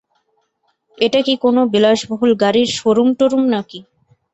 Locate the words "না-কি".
3.53-3.79